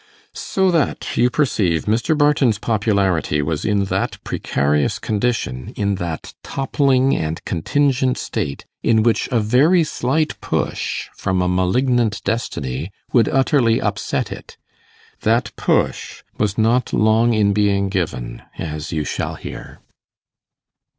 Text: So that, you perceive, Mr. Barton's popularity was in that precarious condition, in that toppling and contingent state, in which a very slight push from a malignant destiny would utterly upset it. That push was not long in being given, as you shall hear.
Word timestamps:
So 0.33 0.71
that, 0.71 1.15
you 1.15 1.29
perceive, 1.29 1.85
Mr. 1.85 2.17
Barton's 2.17 2.57
popularity 2.57 3.39
was 3.43 3.63
in 3.63 3.83
that 3.93 4.17
precarious 4.23 4.97
condition, 4.97 5.73
in 5.75 5.93
that 6.01 6.33
toppling 6.41 7.15
and 7.15 7.45
contingent 7.45 8.17
state, 8.17 8.65
in 8.81 9.03
which 9.03 9.29
a 9.31 9.39
very 9.39 9.83
slight 9.83 10.41
push 10.41 11.09
from 11.15 11.39
a 11.39 11.47
malignant 11.47 12.23
destiny 12.23 12.89
would 13.13 13.29
utterly 13.29 13.79
upset 13.79 14.31
it. 14.31 14.57
That 15.21 15.51
push 15.55 16.23
was 16.35 16.57
not 16.57 16.93
long 16.93 17.35
in 17.35 17.53
being 17.53 17.87
given, 17.87 18.41
as 18.57 18.91
you 18.91 19.03
shall 19.03 19.35
hear. 19.35 19.81